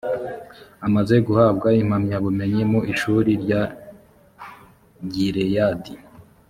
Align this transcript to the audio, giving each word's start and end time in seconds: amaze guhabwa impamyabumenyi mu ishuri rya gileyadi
amaze 0.85 1.15
guhabwa 1.27 1.67
impamyabumenyi 1.81 2.63
mu 2.71 2.79
ishuri 2.91 3.31
rya 3.43 3.61
gileyadi 5.11 5.93